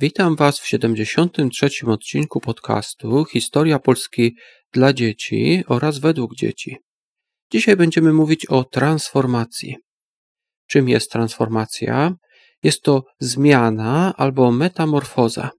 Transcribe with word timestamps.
Witam 0.00 0.36
Was 0.36 0.60
w 0.60 0.66
73. 0.66 1.70
odcinku 1.86 2.40
podcastu 2.40 3.24
Historia 3.24 3.78
Polski 3.78 4.36
dla 4.72 4.92
dzieci 4.92 5.64
oraz 5.68 5.98
według 5.98 6.34
dzieci. 6.34 6.76
Dzisiaj 7.52 7.76
będziemy 7.76 8.12
mówić 8.12 8.46
o 8.46 8.64
transformacji. 8.64 9.76
Czym 10.66 10.88
jest 10.88 11.10
transformacja? 11.10 12.14
Jest 12.62 12.82
to 12.82 13.04
zmiana 13.20 14.14
albo 14.16 14.52
metamorfoza. 14.52 15.50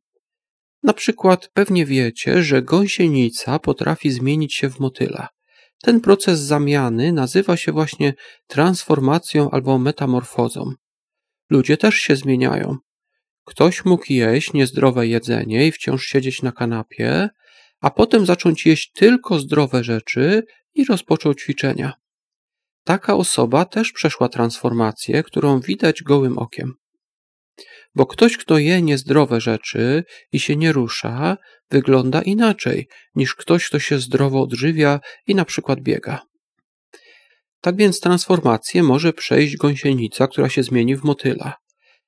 Na 0.84 0.94
przykład 0.94 1.50
pewnie 1.54 1.86
wiecie, 1.86 2.44
że 2.44 2.62
gąsienica 2.62 3.60
potrafi 3.60 4.12
zmienić 4.12 4.56
się 4.56 4.70
w 4.70 4.80
motyla. 4.80 5.28
Ten 5.82 6.02
proces 6.02 6.40
zamiany 6.40 7.14
nazywa 7.14 7.58
się 7.58 7.72
właśnie 7.72 8.14
transformacją 8.48 9.52
albo 9.52 9.78
metamorfozą. 9.78 10.72
Ludzie 11.50 11.78
też 11.78 11.96
się 11.96 12.16
zmieniają. 12.16 12.78
Ktoś 13.48 13.86
mógł 13.86 14.14
jeść 14.14 14.54
niezdrowe 14.54 15.08
jedzenie 15.08 15.68
i 15.68 15.72
wciąż 15.72 16.06
siedzieć 16.06 16.42
na 16.42 16.52
kanapie, 16.52 17.30
a 17.82 17.90
potem 17.90 18.26
zacząć 18.26 18.66
jeść 18.66 18.92
tylko 18.92 19.40
zdrowe 19.40 19.84
rzeczy 19.84 20.44
i 20.74 20.86
rozpoczął 20.86 21.36
ćwiczenia. 21.36 21.94
Taka 22.84 23.16
osoba 23.16 23.66
też 23.66 23.92
przeszła 23.92 24.30
transformację, 24.30 25.24
którą 25.24 25.60
widać 25.60 26.04
gołym 26.04 26.38
okiem. 26.38 26.74
Bo 27.96 28.06
ktoś, 28.06 28.38
kto 28.38 28.58
je 28.58 28.82
niezdrowe 28.82 29.42
rzeczy 29.42 30.04
i 30.32 30.40
się 30.40 30.56
nie 30.56 30.72
rusza, 30.72 31.38
wygląda 31.72 32.22
inaczej 32.22 32.88
niż 33.16 33.36
ktoś, 33.36 33.68
kto 33.68 33.80
się 33.80 34.00
zdrowo 34.00 34.42
odżywia 34.42 35.00
i 35.28 35.36
na 35.36 35.46
przykład 35.46 35.80
biega. 35.82 36.22
Tak 37.62 37.76
więc 37.76 38.00
transformację 38.00 38.84
może 38.84 39.14
przejść 39.14 39.58
gąsienica, 39.58 40.28
która 40.28 40.50
się 40.50 40.64
zmieni 40.64 40.96
w 40.96 41.04
motyla. 41.04 41.67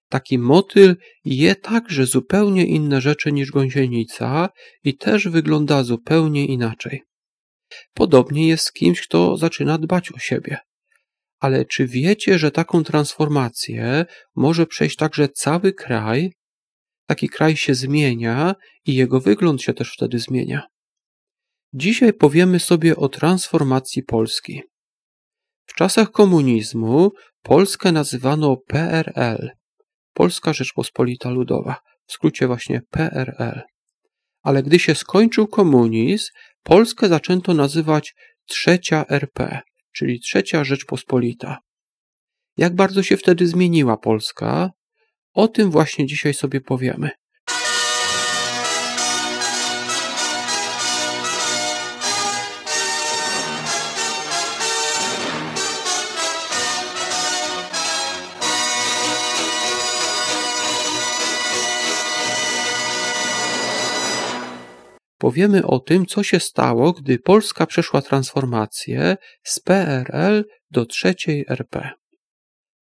Taki 0.10 0.38
motyl 0.38 0.96
je 1.26 1.56
także 1.56 2.06
zupełnie 2.06 2.66
inne 2.66 3.02
rzeczy 3.02 3.32
niż 3.32 3.52
gąsienica 3.52 4.50
i 4.84 4.98
też 4.98 5.28
wygląda 5.28 5.84
zupełnie 5.84 6.46
inaczej. 6.46 7.04
Podobnie 7.94 8.48
jest 8.48 8.66
z 8.66 8.72
kimś, 8.72 9.02
kto 9.02 9.38
zaczyna 9.38 9.78
dbać 9.78 10.12
o 10.12 10.20
siebie. 10.20 10.58
Ale 11.40 11.66
czy 11.66 11.88
wiecie, 11.88 12.40
że 12.40 12.52
taką 12.52 12.84
transformację 12.84 14.06
może 14.36 14.68
przejść 14.68 14.96
także 14.96 15.30
cały 15.30 15.74
kraj? 15.74 16.34
Taki 17.06 17.30
kraj 17.30 17.58
się 17.58 17.76
zmienia 17.76 18.56
i 18.86 18.96
jego 18.96 19.20
wygląd 19.20 19.62
się 19.62 19.74
też 19.74 19.94
wtedy 19.94 20.20
zmienia. 20.20 20.68
Dzisiaj 21.74 22.14
powiemy 22.14 22.60
sobie 22.60 22.96
o 22.96 23.10
transformacji 23.10 24.04
Polski. 24.04 24.62
W 25.66 25.74
czasach 25.74 26.12
komunizmu 26.12 27.12
Polskę 27.42 27.92
nazywano 27.92 28.58
PRL, 28.58 29.59
Polska 30.20 30.54
Rzeczpospolita 30.54 31.30
Ludowa, 31.30 31.76
w 32.08 32.14
skrócie 32.14 32.48
właśnie 32.48 32.82
PRL. 32.90 33.62
Ale 34.42 34.64
gdy 34.64 34.80
się 34.80 34.96
skończył 34.96 35.48
komunizm, 35.48 36.32
Polskę 36.64 37.08
zaczęto 37.08 37.54
nazywać 37.54 38.16
Trzecia 38.46 39.06
RP, 39.10 39.62
czyli 39.96 40.20
Trzecia 40.20 40.64
Rzeczpospolita. 40.64 41.58
Jak 42.58 42.76
bardzo 42.76 43.04
się 43.04 43.18
wtedy 43.18 43.48
zmieniła 43.48 43.98
Polska? 43.98 44.70
O 45.34 45.48
tym 45.48 45.72
właśnie 45.72 46.06
dzisiaj 46.06 46.34
sobie 46.34 46.62
powiemy. 46.62 47.10
Powiemy 65.20 65.66
o 65.66 65.80
tym, 65.80 66.06
co 66.06 66.24
się 66.24 66.40
stało, 66.40 66.94
gdy 66.94 67.20
Polska 67.20 67.66
przeszła 67.66 68.02
transformację 68.02 69.18
z 69.44 69.60
PRL 69.60 70.46
do 70.72 70.86
trzeciej 70.86 71.46
RP. 71.50 71.90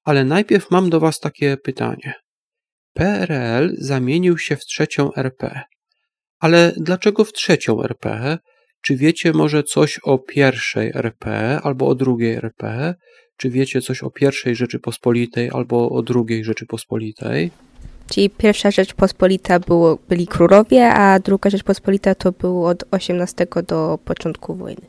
Ale 0.04 0.26
najpierw 0.26 0.72
mam 0.72 0.90
do 0.90 1.00
Was 1.00 1.20
takie 1.20 1.58
pytanie. 1.58 2.14
PRL 2.94 3.76
zamienił 3.78 4.38
się 4.38 4.56
w 4.56 4.66
trzecią 4.66 5.14
RP. 5.14 5.62
Ale 6.40 6.74
dlaczego 6.78 7.24
w 7.24 7.34
trzecią 7.34 7.84
RP? 7.84 8.38
Czy 8.82 8.96
wiecie 8.96 9.34
może 9.34 9.64
coś 9.64 10.00
o 10.04 10.20
pierwszej 10.20 10.92
RP 10.96 11.60
albo 11.64 11.88
o 11.88 11.96
drugiej 11.96 12.36
RP? 12.36 12.96
Czy 13.38 13.50
wiecie 13.50 13.82
coś 13.82 14.04
o 14.04 14.12
pierwszej 14.12 14.56
Rzeczypospolitej 14.56 15.50
albo 15.54 15.90
o 15.90 16.02
drugiej 16.02 16.44
Rzeczypospolitej? 16.44 17.52
Czyli 18.10 18.30
pierwsza 18.30 18.72
Rzeczpospolita 18.72 19.60
było, 19.60 20.00
byli 20.10 20.28
królowie, 20.28 20.90
a 20.90 21.20
druga 21.20 21.50
Rzeczpospolita 21.50 22.16
to 22.16 22.32
było 22.32 22.70
od 22.70 22.84
XVIII 22.92 23.64
do 23.68 24.00
początku 24.06 24.56
wojny. 24.56 24.82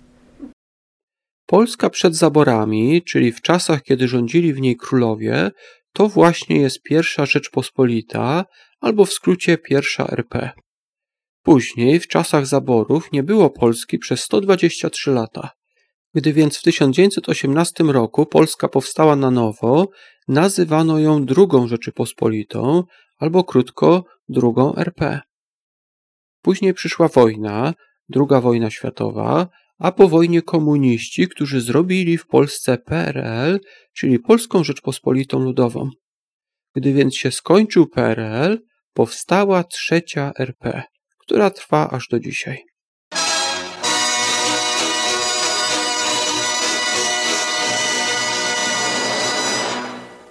Polska 1.46 1.90
przed 1.90 2.16
zaborami, 2.16 3.02
czyli 3.02 3.32
w 3.32 3.40
czasach, 3.40 3.82
kiedy 3.82 4.08
rządzili 4.08 4.52
w 4.54 4.60
niej 4.60 4.76
królowie, 4.76 5.50
to 5.92 6.08
właśnie 6.08 6.60
jest 6.60 6.82
pierwsza 6.82 7.26
Rzeczpospolita, 7.26 8.44
albo 8.80 9.04
w 9.04 9.12
skrócie 9.12 9.58
pierwsza 9.58 10.06
RP. 10.06 10.50
Później, 11.42 12.00
w 12.00 12.08
czasach 12.08 12.46
zaborów, 12.46 13.12
nie 13.12 13.22
było 13.22 13.50
Polski 13.50 13.98
przez 13.98 14.20
123 14.20 15.10
lata. 15.10 15.50
Gdy 16.14 16.32
więc 16.32 16.58
w 16.58 16.62
1918 16.62 17.84
roku 17.84 18.26
Polska 18.26 18.68
powstała 18.68 19.16
na 19.16 19.30
nowo, 19.30 19.88
nazywano 20.28 20.98
ją 20.98 21.24
drugą 21.24 21.66
Rzeczypospolitą, 21.66 22.84
albo 23.18 23.44
krótko 23.44 24.04
drugą 24.28 24.74
RP. 24.74 25.20
Później 26.42 26.74
przyszła 26.74 27.08
wojna, 27.08 27.74
druga 28.08 28.40
wojna 28.40 28.70
światowa, 28.70 29.48
a 29.78 29.92
po 29.92 30.08
wojnie 30.08 30.42
komuniści, 30.42 31.28
którzy 31.28 31.60
zrobili 31.60 32.18
w 32.18 32.26
Polsce 32.26 32.78
PRL, 32.78 33.60
czyli 33.92 34.18
Polską 34.18 34.64
Rzeczpospolitą 34.64 35.38
Ludową. 35.38 35.90
Gdy 36.74 36.92
więc 36.92 37.16
się 37.16 37.30
skończył 37.30 37.86
PRL, 37.86 38.58
powstała 38.92 39.64
trzecia 39.64 40.32
RP, 40.38 40.82
która 41.18 41.50
trwa 41.50 41.90
aż 41.90 42.08
do 42.08 42.20
dzisiaj. 42.20 42.64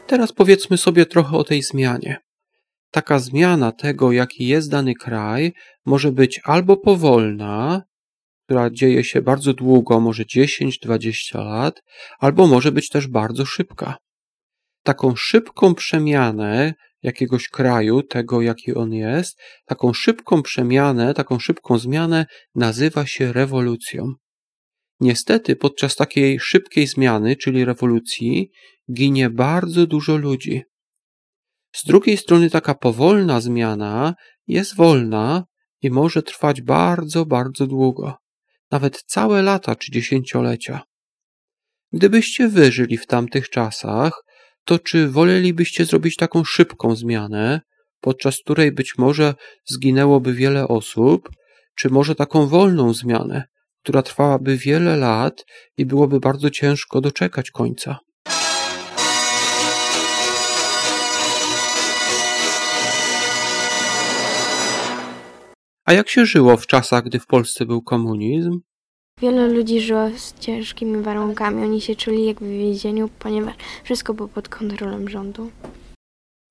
Teraz 0.07 0.33
powiedzmy 0.33 0.77
sobie 0.77 1.05
trochę 1.05 1.37
o 1.37 1.43
tej 1.43 1.63
zmianie. 1.63 2.26
Taka 2.91 3.19
zmiana 3.19 3.71
tego, 3.71 4.11
jaki 4.11 4.47
jest 4.47 4.71
dany 4.71 4.93
kraj, 4.93 5.53
może 5.85 6.11
być 6.11 6.41
albo 6.43 6.77
powolna, 6.77 7.83
która 8.45 8.69
dzieje 8.69 9.03
się 9.03 9.21
bardzo 9.21 9.53
długo, 9.53 9.99
może 9.99 10.23
10-20 10.23 11.45
lat, 11.45 11.81
albo 12.19 12.47
może 12.47 12.71
być 12.71 12.89
też 12.89 13.07
bardzo 13.07 13.45
szybka. 13.45 13.97
Taką 14.83 15.15
szybką 15.15 15.75
przemianę 15.75 16.73
jakiegoś 17.03 17.49
kraju, 17.49 18.03
tego 18.03 18.41
jaki 18.41 18.75
on 18.75 18.93
jest, 18.93 19.39
taką 19.65 19.93
szybką 19.93 20.41
przemianę, 20.41 21.13
taką 21.13 21.39
szybką 21.39 21.77
zmianę 21.77 22.25
nazywa 22.55 23.05
się 23.05 23.33
rewolucją. 23.33 24.13
Niestety 24.99 25.55
podczas 25.55 25.95
takiej 25.95 26.39
szybkiej 26.39 26.87
zmiany, 26.87 27.35
czyli 27.35 27.65
rewolucji, 27.65 28.51
ginie 28.93 29.29
bardzo 29.29 29.87
dużo 29.87 30.17
ludzi. 30.17 30.63
Z 31.77 31.83
drugiej 31.85 32.17
strony 32.17 32.49
taka 32.49 32.75
powolna 32.75 33.41
zmiana 33.41 34.15
jest 34.47 34.75
wolna 34.75 35.43
i 35.81 35.89
może 35.91 36.23
trwać 36.23 36.61
bardzo, 36.61 37.25
bardzo 37.25 37.67
długo, 37.67 38.15
nawet 38.71 39.03
całe 39.03 39.41
lata 39.41 39.75
czy 39.75 39.91
dziesięciolecia. 39.91 40.81
Gdybyście 41.93 42.47
wyżyli 42.47 42.97
w 42.97 43.07
tamtych 43.07 43.49
czasach, 43.49 44.23
to 44.63 44.79
czy 44.79 45.07
wolelibyście 45.07 45.85
zrobić 45.85 46.15
taką 46.15 46.43
szybką 46.43 46.95
zmianę, 46.95 47.61
podczas 48.01 48.37
której 48.37 48.71
być 48.71 48.97
może 48.97 49.33
zginęłoby 49.65 50.33
wiele 50.33 50.67
osób, 50.67 51.29
czy 51.75 51.89
może 51.89 52.15
taką 52.15 52.47
wolną 52.47 52.93
zmianę, 52.93 53.43
która 53.83 54.01
trwałaby 54.01 54.57
wiele 54.57 54.97
lat 54.97 55.45
i 55.77 55.85
byłoby 55.85 56.19
bardzo 56.19 56.49
ciężko 56.49 57.01
doczekać 57.01 57.51
końca? 57.51 57.99
A 65.87 65.93
jak 65.93 66.09
się 66.09 66.25
żyło 66.25 66.57
w 66.57 66.67
czasach, 66.67 67.03
gdy 67.03 67.19
w 67.19 67.25
Polsce 67.25 67.65
był 67.65 67.81
komunizm? 67.81 68.59
Wiele 69.21 69.47
ludzi 69.47 69.81
żyło 69.81 70.09
z 70.17 70.39
ciężkimi 70.39 71.01
warunkami. 71.01 71.63
Oni 71.63 71.81
się 71.81 71.95
czuli 71.95 72.25
jak 72.25 72.39
w 72.39 72.47
więzieniu, 72.47 73.09
ponieważ 73.19 73.55
wszystko 73.83 74.13
było 74.13 74.27
pod 74.27 74.49
kontrolą 74.49 75.07
rządu. 75.07 75.51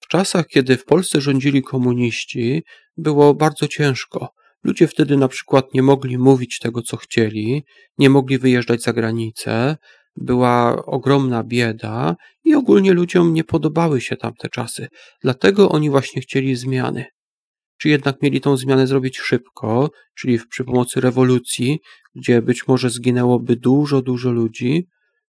W 0.00 0.08
czasach, 0.08 0.46
kiedy 0.46 0.76
w 0.76 0.84
Polsce 0.84 1.20
rządzili 1.20 1.62
komuniści, 1.62 2.62
było 2.96 3.34
bardzo 3.34 3.68
ciężko. 3.68 4.28
Ludzie 4.64 4.88
wtedy 4.88 5.16
na 5.16 5.28
przykład 5.28 5.74
nie 5.74 5.82
mogli 5.82 6.18
mówić 6.18 6.58
tego, 6.58 6.82
co 6.82 6.96
chcieli, 6.96 7.64
nie 7.98 8.10
mogli 8.10 8.38
wyjeżdżać 8.38 8.82
za 8.82 8.92
granicę, 8.92 9.76
była 10.16 10.86
ogromna 10.86 11.44
bieda 11.44 12.16
i 12.44 12.54
ogólnie 12.54 12.92
ludziom 12.92 13.34
nie 13.34 13.44
podobały 13.44 14.00
się 14.00 14.16
tamte 14.16 14.48
czasy. 14.48 14.88
Dlatego 15.22 15.68
oni 15.68 15.90
właśnie 15.90 16.22
chcieli 16.22 16.56
zmiany. 16.56 17.04
Czy 17.78 17.88
jednak 17.88 18.22
mieli 18.22 18.40
tą 18.40 18.56
zmianę 18.56 18.86
zrobić 18.86 19.18
szybko, 19.18 19.90
czyli 20.18 20.38
przy 20.50 20.64
pomocy 20.64 21.00
rewolucji, 21.00 21.80
gdzie 22.14 22.42
być 22.42 22.68
może 22.68 22.90
zginęłoby 22.90 23.56
dużo, 23.56 24.02
dużo 24.02 24.30
ludzi, 24.30 24.86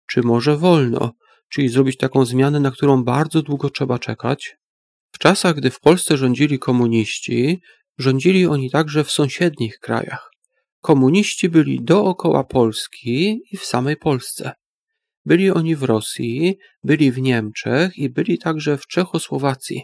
czy 0.07 0.21
może 0.21 0.57
wolno, 0.57 1.13
czyli 1.49 1.69
zrobić 1.69 1.97
taką 1.97 2.25
zmianę, 2.25 2.59
na 2.59 2.71
którą 2.71 3.03
bardzo 3.03 3.41
długo 3.41 3.69
trzeba 3.69 3.99
czekać? 3.99 4.55
W 5.11 5.17
czasach, 5.17 5.55
gdy 5.55 5.69
w 5.69 5.79
Polsce 5.79 6.17
rządzili 6.17 6.59
komuniści, 6.59 7.61
rządzili 7.97 8.45
oni 8.45 8.71
także 8.71 9.03
w 9.03 9.11
sąsiednich 9.11 9.79
krajach. 9.79 10.31
Komuniści 10.81 11.49
byli 11.49 11.81
dookoła 11.83 12.44
Polski 12.44 13.41
i 13.51 13.57
w 13.57 13.65
samej 13.65 13.97
Polsce. 13.97 14.51
Byli 15.25 15.51
oni 15.51 15.75
w 15.75 15.83
Rosji, 15.83 16.57
byli 16.83 17.11
w 17.11 17.21
Niemczech 17.21 17.97
i 17.97 18.09
byli 18.09 18.38
także 18.38 18.77
w 18.77 18.88
Czechosłowacji. 18.88 19.81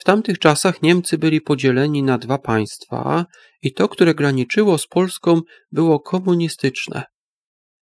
W 0.00 0.04
tamtych 0.04 0.38
czasach 0.38 0.82
Niemcy 0.82 1.18
byli 1.18 1.40
podzieleni 1.40 2.02
na 2.02 2.18
dwa 2.18 2.38
państwa 2.38 3.26
i 3.62 3.72
to, 3.72 3.88
które 3.88 4.14
graniczyło 4.14 4.78
z 4.78 4.86
Polską, 4.86 5.40
było 5.72 6.00
komunistyczne. 6.00 7.04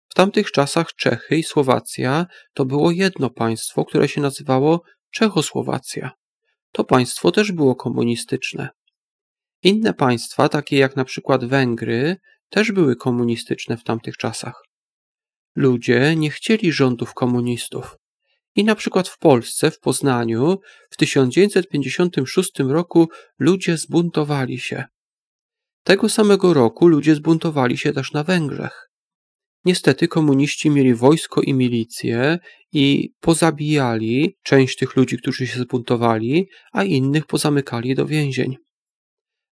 W 0.08 0.14
tamtych 0.14 0.50
czasach 0.50 0.94
Czechy 0.94 1.36
i 1.36 1.42
Słowacja 1.42 2.26
to 2.54 2.64
było 2.64 2.90
jedno 2.90 3.30
państwo, 3.30 3.84
które 3.84 4.08
się 4.08 4.20
nazywało 4.20 4.82
Czechosłowacja. 5.10 6.10
To 6.72 6.84
państwo 6.84 7.32
też 7.32 7.52
było 7.52 7.74
komunistyczne. 7.74 8.68
Inne 9.62 9.94
państwa, 9.94 10.48
takie 10.48 10.76
jak 10.78 10.96
na 10.96 11.04
przykład 11.04 11.44
Węgry, 11.44 12.16
też 12.50 12.72
były 12.72 12.96
komunistyczne 12.96 13.76
w 13.76 13.84
tamtych 13.84 14.16
czasach. 14.16 14.62
Ludzie 15.56 16.16
nie 16.16 16.30
chcieli 16.30 16.72
rządów 16.72 17.14
komunistów. 17.14 17.96
I 18.56 18.64
na 18.64 18.74
przykład 18.74 19.08
w 19.08 19.18
Polsce, 19.18 19.70
w 19.70 19.80
Poznaniu, 19.80 20.58
w 20.90 20.96
1956 20.96 22.50
roku 22.58 23.08
ludzie 23.38 23.76
zbuntowali 23.76 24.58
się. 24.58 24.84
Tego 25.84 26.08
samego 26.08 26.54
roku 26.54 26.88
ludzie 26.88 27.14
zbuntowali 27.14 27.78
się 27.78 27.92
też 27.92 28.12
na 28.12 28.24
Węgrzech. 28.24 28.90
Niestety 29.64 30.08
komuniści 30.08 30.70
mieli 30.70 30.94
wojsko 30.94 31.42
i 31.42 31.54
milicję 31.54 32.38
i 32.72 33.10
pozabijali 33.20 34.36
część 34.42 34.76
tych 34.76 34.96
ludzi, 34.96 35.18
którzy 35.18 35.46
się 35.46 35.60
zbuntowali, 35.60 36.48
a 36.72 36.84
innych 36.84 37.26
pozamykali 37.26 37.94
do 37.94 38.06
więzień. 38.06 38.56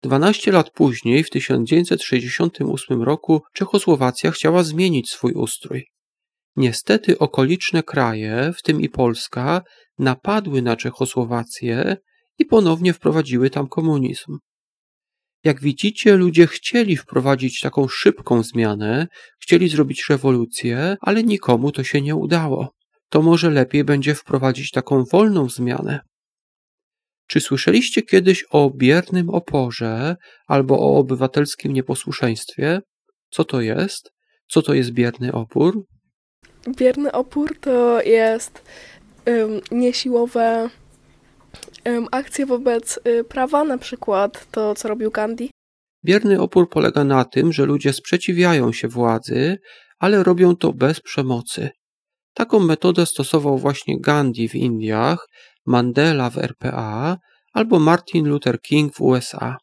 12 0.02 0.52
lat 0.52 0.70
później, 0.70 1.25
w 1.25 1.31
1968 1.31 3.02
roku, 3.02 3.43
Czechosłowacja 3.54 4.31
chciała 4.31 4.62
zmienić 4.62 5.10
swój 5.10 5.32
ustrój. 5.32 5.92
Niestety 6.56 7.19
okoliczne 7.19 7.82
kraje, 7.82 8.52
w 8.56 8.62
tym 8.62 8.81
i 8.81 8.88
Polska, 8.88 9.62
napadły 9.99 10.62
na 10.62 10.76
Czechosłowację 10.76 11.96
i 12.38 12.44
ponownie 12.44 12.93
wprowadziły 12.93 13.50
tam 13.50 13.69
komunizm. 13.69 14.38
Jak 15.44 15.60
widzicie, 15.60 16.16
ludzie 16.16 16.46
chcieli 16.46 16.96
wprowadzić 16.96 17.60
taką 17.60 17.88
szybką 17.88 18.43
zmianę, 18.43 19.06
chcieli 19.40 19.69
zrobić 19.69 20.04
rewolucję, 20.10 20.96
ale 21.00 21.22
nikomu 21.22 21.72
to 21.72 21.84
się 21.84 22.00
nie 22.00 22.16
udało. 22.16 22.75
To 23.08 23.22
może 23.22 23.50
lepiej 23.50 23.84
będzie 23.84 24.14
wprowadzić 24.14 24.70
taką 24.70 25.04
wolną 25.04 25.49
zmianę. 25.49 26.00
Czy 27.26 27.40
słyszeliście 27.40 28.02
kiedyś 28.02 28.44
o 28.50 28.70
biernym 28.70 29.31
oporze 29.31 30.16
albo 30.46 30.78
o 30.78 30.96
obywatelskim 30.96 31.72
nieposłuszeństwie? 31.72 32.81
Co 33.31 33.44
to 33.44 33.60
jest? 33.60 34.10
Co 34.49 34.62
to 34.62 34.75
jest 34.75 34.90
bierny 34.90 35.32
opór? 35.32 35.84
Bierny 36.69 37.12
opór 37.12 37.59
to 37.61 38.03
jest 38.03 38.62
um, 39.27 39.61
niesiłowe 39.71 40.71
um, 41.85 42.06
akcje 42.11 42.47
wobec 42.47 43.00
y, 43.06 43.25
prawa, 43.25 43.65
na 43.65 43.79
przykład 43.79 44.50
to, 44.50 44.75
co 44.75 44.89
robił 44.89 45.11
Gandhi. 45.11 45.50
Bierny 46.05 46.41
opór 46.41 46.71
polega 46.71 47.05
na 47.05 47.25
tym, 47.25 47.53
że 47.53 47.65
ludzie 47.65 47.93
sprzeciwiają 47.93 48.73
się 48.73 48.89
władzy, 48.89 49.59
ale 49.99 50.23
robią 50.23 50.56
to 50.56 50.73
bez 50.73 51.00
przemocy. 51.00 51.71
Taką 52.35 52.59
metodę 52.59 53.06
stosował 53.06 53.59
właśnie 53.59 54.00
Gandhi 54.00 54.49
w 54.49 54.55
Indiach, 54.55 55.27
Mandela 55.67 56.31
w 56.31 56.38
RPA 56.38 57.17
albo 57.53 57.79
Martin 57.79 58.29
Luther 58.29 58.61
King 58.61 58.95
w 58.95 59.00
USA. 59.00 59.56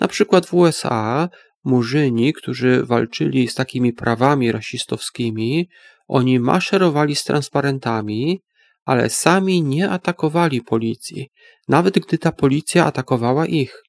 Na 0.00 0.08
przykład 0.08 0.46
w 0.46 0.54
USA 0.54 1.28
murzyni, 1.64 2.32
którzy 2.32 2.84
walczyli 2.84 3.48
z 3.48 3.54
takimi 3.54 3.92
prawami 3.92 4.52
rasistowskimi, 4.52 5.68
oni 6.08 6.40
maszerowali 6.40 7.16
z 7.16 7.24
transparentami, 7.24 8.40
ale 8.84 9.10
sami 9.10 9.62
nie 9.62 9.90
atakowali 9.90 10.62
policji, 10.62 11.28
nawet 11.68 11.98
gdy 11.98 12.18
ta 12.18 12.32
policja 12.32 12.86
atakowała 12.86 13.46
ich. 13.46 13.82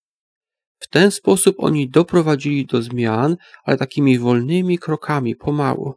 W 0.80 0.88
ten 0.88 1.12
sposób 1.12 1.56
oni 1.60 1.90
doprowadzili 1.90 2.66
do 2.66 2.82
zmian, 2.82 3.38
ale 3.64 3.78
takimi 3.78 4.20
wolnymi 4.20 4.78
krokami, 4.78 5.36
pomału. 5.36 5.94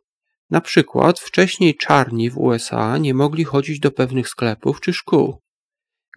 Na 0.50 0.60
przykład 0.60 1.20
wcześniej 1.20 1.76
czarni 1.76 2.30
w 2.30 2.38
USA 2.38 2.98
nie 2.98 3.14
mogli 3.14 3.44
chodzić 3.44 3.80
do 3.80 3.90
pewnych 3.90 4.28
sklepów 4.28 4.80
czy 4.80 4.92
szkół. 4.92 5.43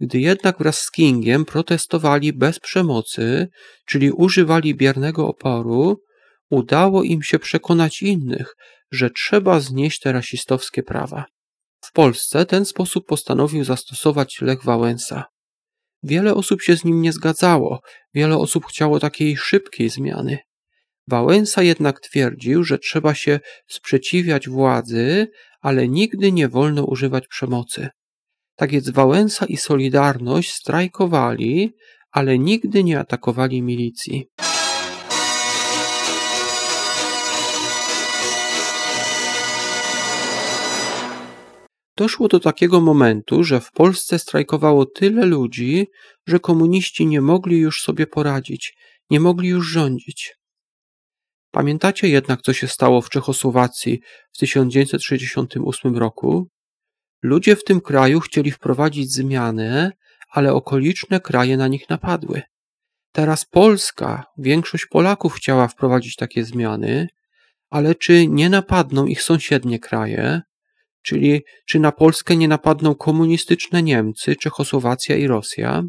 Gdy 0.01 0.19
jednak 0.19 0.57
wraz 0.57 0.79
z 0.79 0.91
Kingiem 0.91 1.45
protestowali 1.45 2.33
bez 2.33 2.59
przemocy, 2.59 3.47
czyli 3.85 4.11
używali 4.11 4.75
biernego 4.75 5.27
oporu, 5.27 6.01
udało 6.49 7.03
im 7.03 7.23
się 7.23 7.39
przekonać 7.39 8.01
innych, 8.01 8.55
że 8.91 9.09
trzeba 9.09 9.59
znieść 9.59 9.99
te 9.99 10.11
rasistowskie 10.11 10.83
prawa. 10.83 11.25
W 11.81 11.91
Polsce 11.91 12.45
ten 12.45 12.65
sposób 12.65 13.07
postanowił 13.07 13.63
zastosować 13.63 14.41
Lech 14.41 14.63
Wałęsa. 14.63 15.23
Wiele 16.03 16.33
osób 16.33 16.61
się 16.61 16.77
z 16.77 16.83
nim 16.83 17.01
nie 17.01 17.13
zgadzało, 17.13 17.81
wiele 18.13 18.37
osób 18.37 18.65
chciało 18.65 18.99
takiej 18.99 19.37
szybkiej 19.37 19.89
zmiany. 19.89 20.37
Wałęsa 21.07 21.63
jednak 21.63 21.99
twierdził, 21.99 22.63
że 22.63 22.79
trzeba 22.79 23.13
się 23.13 23.39
sprzeciwiać 23.67 24.49
władzy, 24.49 25.27
ale 25.61 25.87
nigdy 25.87 26.31
nie 26.31 26.47
wolno 26.47 26.85
używać 26.85 27.27
przemocy. 27.27 27.89
Tak 28.57 28.71
więc 28.71 28.89
Wałęsa 28.89 29.45
i 29.45 29.57
Solidarność 29.57 30.53
strajkowali, 30.53 31.73
ale 32.11 32.39
nigdy 32.39 32.83
nie 32.83 32.99
atakowali 32.99 33.61
milicji. 33.61 34.27
Doszło 41.97 42.27
do 42.27 42.39
takiego 42.39 42.81
momentu, 42.81 43.43
że 43.43 43.59
w 43.61 43.71
Polsce 43.71 44.19
strajkowało 44.19 44.85
tyle 44.85 45.25
ludzi, 45.25 45.87
że 46.27 46.39
komuniści 46.39 47.07
nie 47.07 47.21
mogli 47.21 47.57
już 47.57 47.81
sobie 47.81 48.07
poradzić, 48.07 48.77
nie 49.09 49.19
mogli 49.19 49.49
już 49.49 49.67
rządzić. 49.67 50.35
Pamiętacie 51.51 52.07
jednak, 52.07 52.41
co 52.41 52.53
się 52.53 52.67
stało 52.67 53.01
w 53.01 53.09
Czechosłowacji 53.09 53.99
w 54.31 54.37
1968 54.37 55.97
roku? 55.97 56.47
Ludzie 57.21 57.55
w 57.55 57.63
tym 57.63 57.81
kraju 57.81 58.19
chcieli 58.19 58.51
wprowadzić 58.51 59.13
zmiany, 59.13 59.91
ale 60.29 60.53
okoliczne 60.53 61.19
kraje 61.19 61.57
na 61.57 61.67
nich 61.67 61.89
napadły. 61.89 62.41
Teraz 63.11 63.45
Polska, 63.45 64.25
większość 64.37 64.85
Polaków 64.85 65.33
chciała 65.33 65.67
wprowadzić 65.67 66.15
takie 66.15 66.43
zmiany, 66.43 67.07
ale 67.69 67.95
czy 67.95 68.27
nie 68.27 68.49
napadną 68.49 69.05
ich 69.05 69.21
sąsiednie 69.21 69.79
kraje? 69.79 70.41
Czyli 71.01 71.41
czy 71.65 71.79
na 71.79 71.91
Polskę 71.91 72.35
nie 72.35 72.47
napadną 72.47 72.95
komunistyczne 72.95 73.83
Niemcy, 73.83 74.35
Czechosłowacja 74.35 75.15
i 75.15 75.27
Rosja? 75.27 75.83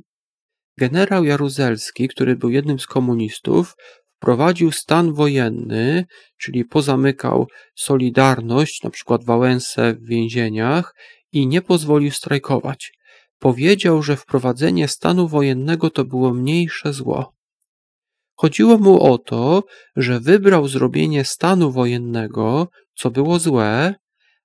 Generał 0.79 1.25
Jaruzelski, 1.25 2.09
który 2.09 2.37
był 2.37 2.51
jednym 2.51 2.79
z 2.79 2.87
komunistów, 2.87 3.75
wprowadził 4.17 4.73
stan 4.73 5.13
wojenny, 5.13 6.05
czyli 6.39 6.65
pozamykał 6.65 7.47
Solidarność, 7.75 8.83
na 8.83 8.91
przykład 8.91 9.25
Wałęsę 9.25 9.95
w 9.95 10.09
więzieniach 10.09 10.95
i 11.33 11.47
nie 11.47 11.63
pozwolił 11.63 12.11
strajkować. 12.11 12.93
Powiedział, 13.39 14.03
że 14.03 14.17
wprowadzenie 14.17 14.89
stanu 14.89 15.29
wojennego 15.29 15.91
to 15.91 16.05
było 16.05 16.35
mniejsze 16.35 16.93
zło. 16.93 17.33
Chodziło 18.35 18.79
mu 18.79 19.03
o 19.03 19.19
to, 19.19 19.65
że 19.97 20.21
wybrał 20.21 20.69
zrobienie 20.69 21.25
stanu 21.25 21.73
wojennego, 21.73 22.69
co 22.95 23.11
było 23.11 23.39
złe, 23.39 23.95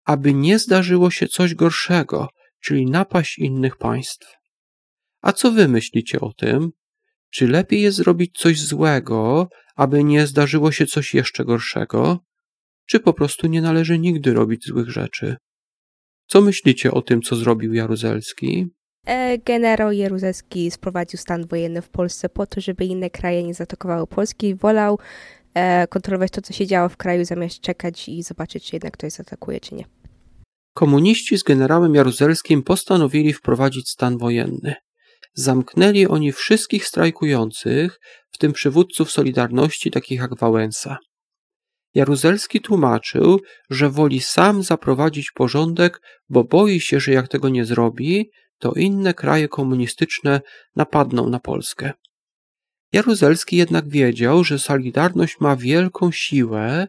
aby 0.06 0.34
nie 0.34 0.60
zdarzyło 0.60 1.12
się 1.12 1.28
coś 1.28 1.56
gorszego, 1.56 2.28
czyli 2.60 2.86
napaść 2.86 3.38
innych 3.38 3.78
państw. 3.78 4.28
A 5.22 5.34
co 5.34 5.52
wy 5.52 5.68
myślicie 5.68 6.20
o 6.20 6.34
tym? 6.34 6.72
Czy 7.30 7.48
lepiej 7.48 7.82
jest 7.82 7.98
zrobić 7.98 8.38
coś 8.38 8.62
złego, 8.62 9.48
aby 9.76 10.04
nie 10.04 10.28
zdarzyło 10.28 10.72
się 10.72 10.86
coś 10.86 11.14
jeszcze 11.14 11.46
gorszego? 11.46 12.20
Czy 12.86 13.00
po 13.00 13.14
prostu 13.14 13.48
nie 13.48 13.62
należy 13.62 14.00
nigdy 14.00 14.34
robić 14.34 14.66
złych 14.66 14.90
rzeczy? 14.90 15.36
Co 16.28 16.42
myślicie 16.42 16.92
o 16.92 17.02
tym, 17.02 17.22
co 17.22 17.36
zrobił 17.36 17.74
Jaruzelski? 17.74 18.68
E, 19.08 19.38
generał 19.38 19.92
Jaruzelski 19.92 20.72
sprowadził 20.72 21.20
stan 21.20 21.48
wojenny 21.48 21.82
w 21.82 21.90
Polsce 21.90 22.30
po 22.30 22.46
to, 22.46 22.62
żeby 22.62 22.86
inne 22.86 23.10
kraje 23.10 23.44
nie 23.44 23.54
zaatakowały 23.54 24.08
Polski 24.08 24.48
i 24.48 24.56
wolał 24.56 25.00
e, 25.54 25.88
kontrolować 25.88 26.32
to, 26.32 26.42
co 26.42 26.54
się 26.54 26.68
działo 26.68 26.90
w 26.90 26.98
kraju, 26.98 27.26
zamiast 27.26 27.60
czekać 27.60 28.10
i 28.10 28.24
zobaczyć, 28.24 28.66
czy 28.66 28.76
jednak 28.76 28.94
ktoś 28.94 29.12
zaatakuje, 29.12 29.60
czy 29.60 29.76
nie. 29.76 29.86
Komuniści 30.74 31.38
z 31.38 31.44
generałem 31.44 31.96
Jaruzelskim 31.96 32.64
postanowili 32.64 33.34
wprowadzić 33.34 33.90
stan 33.90 34.18
wojenny. 34.18 34.76
zamknęli 35.36 36.08
oni 36.08 36.32
wszystkich 36.32 36.86
strajkujących, 36.86 38.00
w 38.32 38.38
tym 38.38 38.54
przywódców 38.54 39.12
Solidarności 39.12 39.92
takich 39.92 40.20
jak 40.20 40.40
Wałęsa. 40.40 40.98
Jaruzelski 41.94 42.62
tłumaczył, 42.62 43.40
że 43.70 43.90
woli 43.90 44.20
sam 44.20 44.64
zaprowadzić 44.64 45.32
porządek, 45.32 46.02
bo 46.30 46.44
boi 46.44 46.80
się, 46.80 47.00
że 47.00 47.12
jak 47.12 47.28
tego 47.28 47.50
nie 47.50 47.66
zrobi, 47.66 48.30
to 48.60 48.72
inne 48.74 49.14
kraje 49.14 49.48
komunistyczne 49.48 50.42
napadną 50.76 51.30
na 51.30 51.40
Polskę. 51.40 51.92
Jaruzelski 52.94 53.58
jednak 53.58 53.90
wiedział, 53.90 54.44
że 54.44 54.60
Solidarność 54.60 55.40
ma 55.40 55.56
wielką 55.56 56.12
siłę 56.12 56.88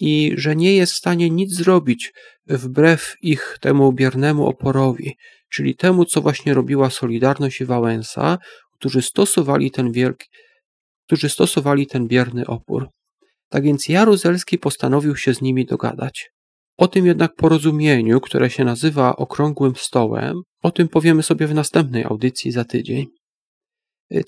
i 0.00 0.32
że 0.36 0.56
nie 0.56 0.76
jest 0.76 0.92
w 0.92 0.96
stanie 0.96 1.30
nic 1.30 1.52
zrobić 1.52 2.12
wbrew 2.46 3.14
ich 3.22 3.58
temu 3.60 3.92
biernemu 3.92 4.46
oporowi, 4.46 5.16
czyli 5.52 5.76
temu, 5.76 6.04
co 6.04 6.20
właśnie 6.20 6.54
robiła 6.54 6.90
Solidarność 6.90 7.60
i 7.60 7.64
Wałęsa, 7.64 8.38
którzy 8.72 9.02
stosowali 9.02 9.70
ten 9.70 9.92
wielki, 9.92 10.26
którzy 11.06 11.28
stosowali 11.28 11.86
ten 11.86 12.08
bierny 12.08 12.46
opór. 12.46 12.88
Tak 13.54 13.64
więc 13.64 13.88
Jaruzelski 13.88 14.58
postanowił 14.58 15.16
się 15.16 15.34
z 15.34 15.42
nimi 15.42 15.66
dogadać. 15.66 16.30
O 16.76 16.88
tym 16.88 17.06
jednak 17.06 17.34
porozumieniu, 17.34 18.20
które 18.20 18.50
się 18.50 18.64
nazywa 18.64 19.16
Okrągłym 19.16 19.76
Stołem, 19.76 20.34
o 20.62 20.70
tym 20.70 20.88
powiemy 20.88 21.22
sobie 21.22 21.46
w 21.46 21.54
następnej 21.54 22.04
audycji 22.04 22.52
za 22.52 22.64
tydzień. 22.64 23.06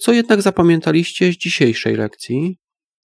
Co 0.01 0.13
jednak 0.13 0.43
zapamiętaliście 0.43 1.33
z 1.33 1.37
dzisiejszej 1.37 1.97
lekcji? 1.97 2.57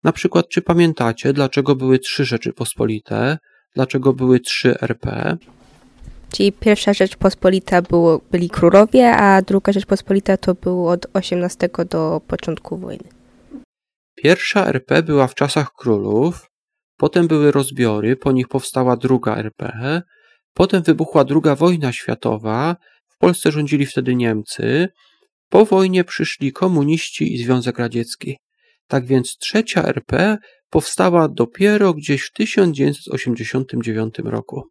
Na 0.04 0.12
przykład, 0.12 0.48
czy 0.48 0.62
pamiętacie, 0.62 1.32
dlaczego 1.32 1.76
były 1.76 1.98
trzy 1.98 2.24
Rzeczypospolite, 2.24 3.38
dlaczego 3.74 4.12
były 4.12 4.40
trzy 4.40 4.80
RP? 4.80 5.36
Czyli 6.32 6.52
pierwsza 6.52 6.92
Rzeczpospolita 6.92 7.82
było, 7.82 8.20
byli 8.30 8.50
królowie, 8.50 9.12
a 9.16 9.42
druga 9.42 9.72
Rzeczpospolita 9.72 10.36
to 10.36 10.54
było 10.54 10.90
od 10.90 11.06
XVIII 11.14 11.86
do 11.90 12.20
początku 12.26 12.76
wojny. 12.76 13.19
Pierwsza 14.22 14.66
RP 14.66 15.02
była 15.02 15.26
w 15.26 15.34
czasach 15.34 15.72
królów, 15.72 16.50
potem 16.96 17.28
były 17.28 17.52
rozbiory, 17.52 18.16
po 18.16 18.32
nich 18.32 18.48
powstała 18.48 18.96
druga 18.96 19.36
RP, 19.36 20.02
potem 20.54 20.82
wybuchła 20.82 21.24
druga 21.24 21.54
wojna 21.54 21.92
światowa, 21.92 22.76
w 23.08 23.18
Polsce 23.18 23.52
rządzili 23.52 23.86
wtedy 23.86 24.14
Niemcy, 24.14 24.88
po 25.48 25.64
wojnie 25.64 26.04
przyszli 26.04 26.52
komuniści 26.52 27.34
i 27.34 27.38
Związek 27.38 27.78
Radziecki. 27.78 28.36
Tak 28.86 29.06
więc 29.06 29.36
trzecia 29.38 29.84
RP 29.84 30.38
powstała 30.70 31.28
dopiero 31.28 31.94
gdzieś 31.94 32.22
w 32.22 32.32
1989 32.32 34.14
roku. 34.24 34.62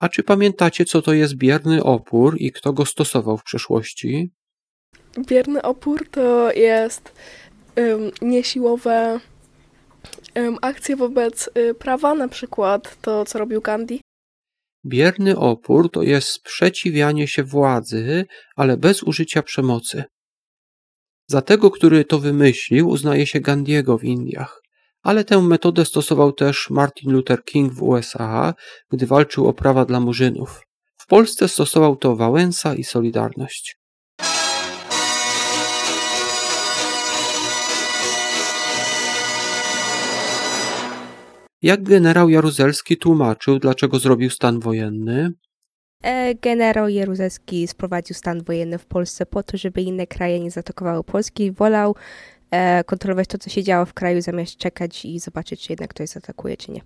A 0.00 0.08
czy 0.08 0.22
pamiętacie, 0.22 0.84
co 0.84 1.02
to 1.02 1.12
jest 1.12 1.34
bierny 1.34 1.82
opór 1.82 2.36
i 2.38 2.52
kto 2.52 2.72
go 2.72 2.86
stosował 2.86 3.38
w 3.38 3.44
przeszłości? 3.44 4.30
Bierny 5.18 5.62
opór 5.62 6.08
to 6.10 6.52
jest 6.52 7.12
um, 7.76 8.10
niesiłowe 8.22 9.20
um, 10.34 10.56
akcje 10.62 10.96
wobec 10.96 11.50
y, 11.58 11.74
prawa, 11.74 12.14
na 12.14 12.28
przykład 12.28 13.00
to, 13.00 13.24
co 13.24 13.38
robił 13.38 13.60
Gandhi. 13.60 14.00
Bierny 14.86 15.38
opór 15.38 15.90
to 15.90 16.02
jest 16.02 16.28
sprzeciwianie 16.28 17.28
się 17.28 17.44
władzy, 17.44 18.26
ale 18.56 18.76
bez 18.76 19.02
użycia 19.02 19.42
przemocy. 19.42 20.04
Za 21.26 21.42
tego, 21.42 21.70
który 21.70 22.04
to 22.04 22.18
wymyślił, 22.18 22.88
uznaje 22.88 23.26
się 23.26 23.40
Gandiego 23.40 23.98
w 23.98 24.04
Indiach. 24.04 24.59
Ale 25.02 25.24
tę 25.24 25.42
metodę 25.42 25.84
stosował 25.84 26.32
też 26.32 26.70
Martin 26.70 27.12
Luther 27.12 27.44
King 27.44 27.72
w 27.72 27.82
USA, 27.82 28.54
gdy 28.90 29.06
walczył 29.06 29.48
o 29.48 29.52
prawa 29.52 29.84
dla 29.84 30.00
murzynów. 30.00 30.62
W 30.96 31.06
Polsce 31.06 31.48
stosował 31.48 31.96
to 31.96 32.16
Wałęsa 32.16 32.74
i 32.74 32.84
Solidarność. 32.84 33.80
Jak 41.62 41.82
generał 41.82 42.28
Jaruzelski 42.28 42.96
tłumaczył, 42.96 43.58
dlaczego 43.58 43.98
zrobił 43.98 44.30
stan 44.30 44.60
wojenny? 44.60 45.32
E, 46.02 46.34
generał 46.34 46.88
Jaruzelski 46.88 47.68
sprowadził 47.68 48.16
stan 48.16 48.42
wojenny 48.42 48.78
w 48.78 48.86
Polsce 48.86 49.26
po 49.26 49.42
to, 49.42 49.56
żeby 49.56 49.82
inne 49.82 50.06
kraje 50.06 50.40
nie 50.40 50.50
zaatakowały 50.50 51.04
Polski 51.04 51.44
i 51.44 51.52
wolał 51.52 51.96
kontrolować 52.86 53.28
to, 53.28 53.38
co 53.38 53.50
się 53.50 53.62
działo 53.62 53.86
w 53.86 53.94
kraju, 53.94 54.20
zamiast 54.20 54.56
czekać 54.56 55.04
i 55.04 55.18
zobaczyć, 55.18 55.62
czy 55.62 55.72
jednak 55.72 55.90
ktoś 55.90 56.08
zaatakuje, 56.08 56.56
czy 56.56 56.72
nie. 56.72 56.80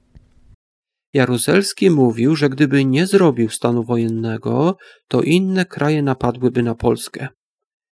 Jaruzelski 1.15 1.91
mówił, 1.91 2.37
że 2.37 2.49
gdyby 2.49 2.85
nie 2.85 3.07
zrobił 3.07 3.49
stanu 3.49 3.85
wojennego, 3.85 4.77
to 5.09 5.23
inne 5.23 5.65
kraje 5.65 6.03
napadłyby 6.03 6.63
na 6.63 6.75
Polskę. 6.75 7.29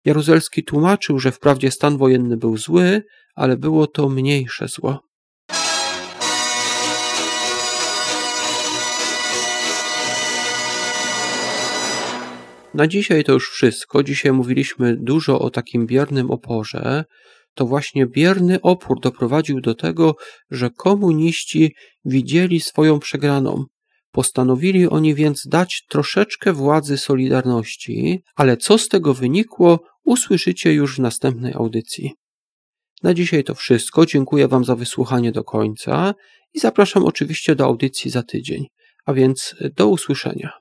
Jaruzelski 0.06 0.64
tłumaczył, 0.64 1.20
że 1.20 1.32
wprawdzie 1.32 1.72
stan 1.72 1.98
wojenny 1.98 2.38
był 2.38 2.58
zły, 2.58 3.04
ale 3.36 3.58
było 3.58 3.88
to 3.88 4.10
mniejsze 4.10 4.68
zło. 4.68 5.00
Na 12.74 12.88
dzisiaj 12.88 13.24
to 13.24 13.32
już 13.32 13.50
wszystko. 13.50 14.04
Dzisiaj 14.04 14.32
mówiliśmy 14.32 14.98
dużo 14.98 15.40
o 15.40 15.50
takim 15.50 15.88
biernym 15.88 16.32
oporze. 16.32 17.06
To 17.60 17.66
właśnie 17.66 18.06
bierny 18.06 18.62
opór 18.62 19.00
doprowadził 19.00 19.62
do 19.62 19.76
tego, 19.76 20.16
że 20.52 20.70
komuniści 20.70 21.76
widzieli 22.06 22.60
swoją 22.60 23.00
przegraną. 23.00 23.66
Postanowili 24.12 24.90
oni 24.90 25.16
więc 25.16 25.48
dać 25.48 25.84
troszeczkę 25.90 26.54
władzy 26.54 26.98
Solidarności, 26.98 28.24
ale 28.36 28.58
co 28.58 28.78
z 28.78 28.88
tego 28.88 29.14
wynikło, 29.14 29.80
usłyszycie 30.06 30.74
już 30.74 30.96
w 30.96 31.00
następnej 31.00 31.54
audycji. 31.54 32.14
Na 33.04 33.14
dzisiaj 33.14 33.44
to 33.44 33.56
wszystko. 33.56 34.06
Dziękuję 34.06 34.48
Wam 34.48 34.66
za 34.66 34.76
wysłuchanie 34.76 35.32
do 35.32 35.44
końca 35.44 36.14
i 36.54 36.60
zapraszam 36.60 37.06
oczywiście 37.06 37.56
do 37.56 37.66
audycji 37.66 38.12
za 38.12 38.24
tydzień. 38.24 38.66
A 39.06 39.14
więc 39.14 39.56
do 39.76 39.88
usłyszenia. 39.88 40.52